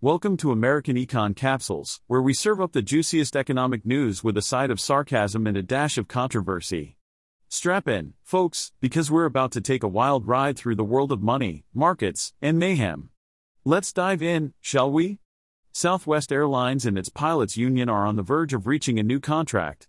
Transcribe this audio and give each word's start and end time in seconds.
Welcome 0.00 0.36
to 0.36 0.52
American 0.52 0.94
Econ 0.94 1.34
Capsules, 1.34 2.00
where 2.06 2.22
we 2.22 2.32
serve 2.32 2.60
up 2.60 2.70
the 2.70 2.82
juiciest 2.82 3.34
economic 3.34 3.84
news 3.84 4.22
with 4.22 4.36
a 4.36 4.42
side 4.42 4.70
of 4.70 4.78
sarcasm 4.78 5.44
and 5.44 5.56
a 5.56 5.62
dash 5.64 5.98
of 5.98 6.06
controversy. 6.06 6.96
Strap 7.48 7.88
in, 7.88 8.14
folks, 8.22 8.70
because 8.80 9.10
we're 9.10 9.24
about 9.24 9.50
to 9.50 9.60
take 9.60 9.82
a 9.82 9.88
wild 9.88 10.28
ride 10.28 10.56
through 10.56 10.76
the 10.76 10.84
world 10.84 11.10
of 11.10 11.20
money, 11.20 11.64
markets, 11.74 12.32
and 12.40 12.60
mayhem. 12.60 13.10
Let's 13.64 13.92
dive 13.92 14.22
in, 14.22 14.54
shall 14.60 14.88
we? 14.88 15.18
Southwest 15.72 16.30
Airlines 16.30 16.86
and 16.86 16.96
its 16.96 17.08
pilots 17.08 17.56
union 17.56 17.88
are 17.88 18.06
on 18.06 18.14
the 18.14 18.22
verge 18.22 18.54
of 18.54 18.68
reaching 18.68 19.00
a 19.00 19.02
new 19.02 19.18
contract. 19.18 19.88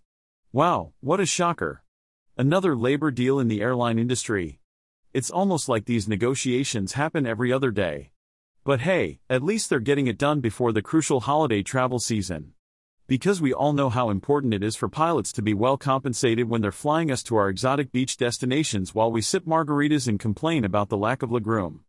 Wow, 0.52 0.92
what 0.98 1.20
a 1.20 1.24
shocker! 1.24 1.84
Another 2.36 2.74
labor 2.74 3.12
deal 3.12 3.38
in 3.38 3.46
the 3.46 3.62
airline 3.62 4.00
industry. 4.00 4.58
It's 5.14 5.30
almost 5.30 5.68
like 5.68 5.84
these 5.84 6.08
negotiations 6.08 6.94
happen 6.94 7.28
every 7.28 7.52
other 7.52 7.70
day. 7.70 8.10
But 8.62 8.80
hey, 8.80 9.20
at 9.30 9.42
least 9.42 9.70
they're 9.70 9.80
getting 9.80 10.06
it 10.06 10.18
done 10.18 10.40
before 10.40 10.72
the 10.72 10.82
crucial 10.82 11.20
holiday 11.20 11.62
travel 11.62 11.98
season. 11.98 12.52
Because 13.06 13.40
we 13.40 13.54
all 13.54 13.72
know 13.72 13.88
how 13.88 14.10
important 14.10 14.52
it 14.52 14.62
is 14.62 14.76
for 14.76 14.88
pilots 14.88 15.32
to 15.32 15.42
be 15.42 15.54
well 15.54 15.78
compensated 15.78 16.48
when 16.48 16.60
they're 16.60 16.70
flying 16.70 17.10
us 17.10 17.22
to 17.24 17.36
our 17.36 17.48
exotic 17.48 17.90
beach 17.90 18.18
destinations 18.18 18.94
while 18.94 19.10
we 19.10 19.22
sip 19.22 19.46
margaritas 19.46 20.06
and 20.06 20.20
complain 20.20 20.64
about 20.64 20.90
the 20.90 20.98
lack 20.98 21.22
of 21.22 21.30
legroom. 21.30 21.80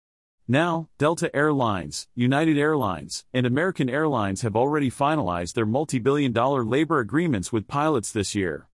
Now, 0.47 0.87
Delta 0.97 1.33
Airlines, 1.35 2.07
United 2.15 2.57
Airlines, 2.57 3.25
and 3.33 3.45
American 3.45 3.89
Airlines 3.89 4.41
have 4.41 4.55
already 4.55 4.89
finalized 4.89 5.53
their 5.53 5.65
multi 5.65 5.99
billion 5.99 6.31
dollar 6.31 6.65
labor 6.65 6.99
agreements 6.99 7.51
with 7.51 7.67
pilots 7.67 8.13
this 8.13 8.33
year. 8.33 8.67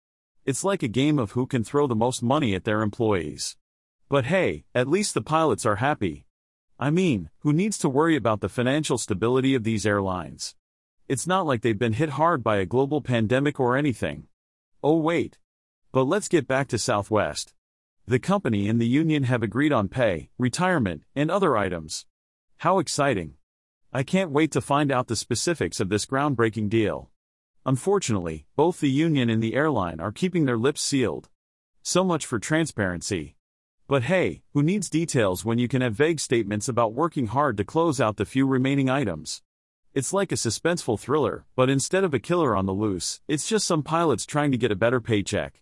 It's 0.45 0.66
like 0.66 0.84
a 0.84 0.89
game 0.89 1.17
of 1.17 1.31
who 1.31 1.48
can 1.48 1.64
throw 1.64 1.88
the 1.88 1.95
most 1.95 2.22
money 2.22 2.55
at 2.55 2.66
their 2.66 2.81
employees. 2.81 3.55
But 4.09 4.25
hey, 4.25 4.66
at 4.75 4.88
least 4.88 5.14
the 5.14 5.22
pilots 5.22 5.66
are 5.66 5.77
happy, 5.77 6.25
I 6.77 6.89
mean, 6.89 7.29
who 7.39 7.53
needs 7.53 7.77
to 7.79 7.89
worry 7.89 8.17
about 8.17 8.41
the 8.41 8.49
financial 8.49 8.97
stability 8.97 9.55
of 9.55 9.63
these 9.63 9.85
airlines? 9.85 10.55
It's 11.07 11.25
not 11.25 11.45
like 11.45 11.61
they've 11.61 11.79
been 11.79 11.93
hit 11.93 12.09
hard 12.09 12.43
by 12.43 12.57
a 12.57 12.66
global 12.66 12.99
pandemic 12.99 13.61
or 13.61 13.77
anything. 13.77 14.27
Oh, 14.83 14.97
wait. 14.97 15.38
But 15.94 16.03
let's 16.03 16.27
get 16.27 16.47
back 16.47 16.67
to 16.69 16.77
Southwest. 16.77 17.53
The 18.05 18.19
company 18.19 18.67
and 18.67 18.81
the 18.81 18.88
union 18.88 19.23
have 19.23 19.41
agreed 19.41 19.72
on 19.72 19.88
pay, 19.88 20.30
retirement, 20.38 21.03
and 21.16 21.31
other 21.31 21.55
items. 21.55 22.05
How 22.58 22.80
exciting! 22.80 23.35
I 23.94 24.03
can't 24.03 24.31
wait 24.31 24.52
to 24.52 24.59
find 24.59 24.91
out 24.91 25.07
the 25.07 25.16
specifics 25.16 25.80
of 25.80 25.88
this 25.88 26.05
groundbreaking 26.05 26.69
deal. 26.69 27.09
Unfortunately, 27.66 28.45
both 28.57 28.81
the 28.81 28.89
union 28.89 29.30
and 29.30 29.41
the 29.41 29.55
airline 29.55 30.02
are 30.02 30.11
keeping 30.11 30.44
their 30.44 30.57
lips 30.57 30.81
sealed. 30.81 31.30
So 31.83 32.03
much 32.03 32.25
for 32.25 32.38
transparency. 32.38 33.38
But 33.88 34.03
hey, 34.03 34.41
who 34.53 34.64
needs 34.64 34.89
details 34.89 35.45
when 35.45 35.59
you 35.59 35.67
can 35.67 35.83
have 35.83 35.94
vague 35.94 36.19
statements 36.19 36.67
about 36.67 36.95
working 36.95 37.28
hard 37.28 37.55
to 37.58 37.64
close 37.64 38.02
out 38.02 38.17
the 38.17 38.25
few 38.25 38.47
remaining 38.47 38.89
items? 38.89 39.44
It's 39.94 40.11
like 40.11 40.31
a 40.31 40.36
suspenseful 40.36 41.00
thriller, 41.00 41.45
but 41.55 41.69
instead 41.69 42.03
of 42.03 42.11
a 42.11 42.19
killer 42.19 42.56
on 42.56 42.66
the 42.66 42.73
loose, 42.73 43.22
it's 43.28 43.47
just 43.47 43.67
some 43.67 43.83
pilots 43.83 44.25
trying 44.25 44.52
to 44.52 44.58
get 44.58 44.72
a 44.72 44.75
better 44.75 45.00
paycheck. 45.00 45.61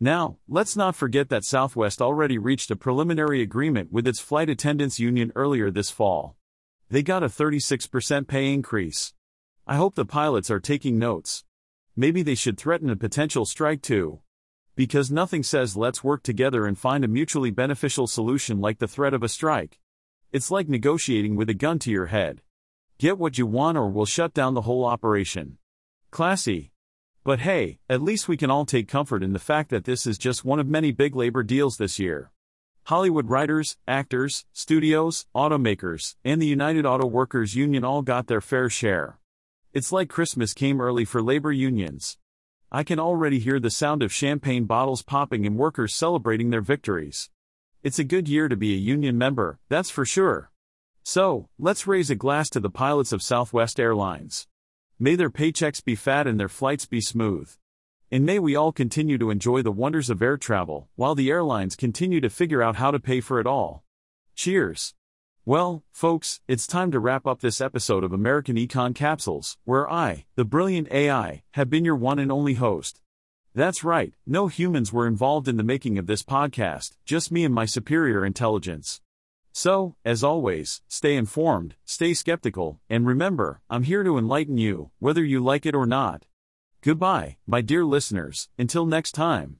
Now, 0.00 0.38
let's 0.48 0.76
not 0.76 0.96
forget 0.96 1.28
that 1.28 1.44
Southwest 1.44 2.02
already 2.02 2.38
reached 2.38 2.72
a 2.72 2.76
preliminary 2.76 3.40
agreement 3.40 3.92
with 3.92 4.08
its 4.08 4.18
flight 4.18 4.50
attendants 4.50 4.98
union 4.98 5.30
earlier 5.36 5.70
this 5.70 5.92
fall. 5.92 6.34
They 6.88 7.04
got 7.04 7.22
a 7.22 7.26
36% 7.26 8.26
pay 8.26 8.52
increase. 8.52 9.14
I 9.64 9.76
hope 9.76 9.94
the 9.94 10.04
pilots 10.04 10.50
are 10.50 10.58
taking 10.58 10.98
notes. 10.98 11.44
Maybe 11.94 12.22
they 12.24 12.34
should 12.34 12.58
threaten 12.58 12.90
a 12.90 12.96
potential 12.96 13.46
strike 13.46 13.80
too. 13.80 14.22
Because 14.80 15.10
nothing 15.10 15.42
says 15.42 15.76
let's 15.76 16.02
work 16.02 16.22
together 16.22 16.64
and 16.64 16.78
find 16.78 17.04
a 17.04 17.06
mutually 17.06 17.50
beneficial 17.50 18.06
solution 18.06 18.62
like 18.62 18.78
the 18.78 18.88
threat 18.88 19.12
of 19.12 19.22
a 19.22 19.28
strike. 19.28 19.78
It's 20.32 20.50
like 20.50 20.70
negotiating 20.70 21.36
with 21.36 21.50
a 21.50 21.52
gun 21.52 21.78
to 21.80 21.90
your 21.90 22.06
head. 22.06 22.40
Get 22.98 23.18
what 23.18 23.36
you 23.36 23.44
want 23.44 23.76
or 23.76 23.90
we'll 23.90 24.06
shut 24.06 24.32
down 24.32 24.54
the 24.54 24.62
whole 24.62 24.86
operation. 24.86 25.58
Classy. 26.10 26.72
But 27.24 27.40
hey, 27.40 27.78
at 27.90 28.00
least 28.00 28.26
we 28.26 28.38
can 28.38 28.50
all 28.50 28.64
take 28.64 28.88
comfort 28.88 29.22
in 29.22 29.34
the 29.34 29.38
fact 29.38 29.68
that 29.68 29.84
this 29.84 30.06
is 30.06 30.16
just 30.16 30.46
one 30.46 30.58
of 30.58 30.66
many 30.66 30.92
big 30.92 31.14
labor 31.14 31.42
deals 31.42 31.76
this 31.76 31.98
year. 31.98 32.30
Hollywood 32.84 33.28
writers, 33.28 33.76
actors, 33.86 34.46
studios, 34.54 35.26
automakers, 35.36 36.16
and 36.24 36.40
the 36.40 36.46
United 36.46 36.86
Auto 36.86 37.06
Workers 37.06 37.54
Union 37.54 37.84
all 37.84 38.00
got 38.00 38.28
their 38.28 38.40
fair 38.40 38.70
share. 38.70 39.18
It's 39.74 39.92
like 39.92 40.08
Christmas 40.08 40.54
came 40.54 40.80
early 40.80 41.04
for 41.04 41.20
labor 41.20 41.52
unions. 41.52 42.16
I 42.72 42.84
can 42.84 43.00
already 43.00 43.40
hear 43.40 43.58
the 43.58 43.68
sound 43.68 44.00
of 44.00 44.12
champagne 44.12 44.64
bottles 44.64 45.02
popping 45.02 45.44
and 45.44 45.56
workers 45.56 45.92
celebrating 45.92 46.50
their 46.50 46.60
victories. 46.60 47.28
It's 47.82 47.98
a 47.98 48.04
good 48.04 48.28
year 48.28 48.48
to 48.48 48.56
be 48.56 48.74
a 48.74 48.78
union 48.78 49.18
member, 49.18 49.58
that's 49.68 49.90
for 49.90 50.04
sure. 50.04 50.52
So, 51.02 51.48
let's 51.58 51.88
raise 51.88 52.10
a 52.10 52.14
glass 52.14 52.48
to 52.50 52.60
the 52.60 52.70
pilots 52.70 53.10
of 53.10 53.24
Southwest 53.24 53.80
Airlines. 53.80 54.46
May 55.00 55.16
their 55.16 55.30
paychecks 55.30 55.84
be 55.84 55.96
fat 55.96 56.28
and 56.28 56.38
their 56.38 56.48
flights 56.48 56.86
be 56.86 57.00
smooth. 57.00 57.50
And 58.12 58.24
may 58.24 58.38
we 58.38 58.54
all 58.54 58.70
continue 58.70 59.18
to 59.18 59.30
enjoy 59.30 59.62
the 59.62 59.72
wonders 59.72 60.08
of 60.08 60.22
air 60.22 60.36
travel, 60.36 60.88
while 60.94 61.16
the 61.16 61.28
airlines 61.28 61.74
continue 61.74 62.20
to 62.20 62.30
figure 62.30 62.62
out 62.62 62.76
how 62.76 62.92
to 62.92 63.00
pay 63.00 63.20
for 63.20 63.40
it 63.40 63.48
all. 63.48 63.82
Cheers! 64.36 64.94
Well, 65.46 65.84
folks, 65.90 66.42
it's 66.46 66.66
time 66.66 66.90
to 66.90 67.00
wrap 67.00 67.26
up 67.26 67.40
this 67.40 67.62
episode 67.62 68.04
of 68.04 68.12
American 68.12 68.56
Econ 68.56 68.94
Capsules, 68.94 69.56
where 69.64 69.90
I, 69.90 70.26
the 70.34 70.44
brilliant 70.44 70.92
AI, 70.92 71.44
have 71.52 71.70
been 71.70 71.82
your 71.82 71.96
one 71.96 72.18
and 72.18 72.30
only 72.30 72.54
host. 72.54 73.00
That's 73.54 73.82
right, 73.82 74.12
no 74.26 74.48
humans 74.48 74.92
were 74.92 75.06
involved 75.06 75.48
in 75.48 75.56
the 75.56 75.62
making 75.62 75.96
of 75.96 76.06
this 76.06 76.22
podcast, 76.22 76.92
just 77.06 77.32
me 77.32 77.42
and 77.42 77.54
my 77.54 77.64
superior 77.64 78.22
intelligence. 78.22 79.00
So, 79.50 79.96
as 80.04 80.22
always, 80.22 80.82
stay 80.88 81.16
informed, 81.16 81.74
stay 81.86 82.12
skeptical, 82.12 82.78
and 82.90 83.06
remember, 83.06 83.62
I'm 83.70 83.84
here 83.84 84.02
to 84.02 84.18
enlighten 84.18 84.58
you, 84.58 84.90
whether 84.98 85.24
you 85.24 85.40
like 85.42 85.64
it 85.64 85.74
or 85.74 85.86
not. 85.86 86.26
Goodbye, 86.82 87.38
my 87.46 87.62
dear 87.62 87.86
listeners, 87.86 88.50
until 88.58 88.84
next 88.84 89.12
time. 89.12 89.56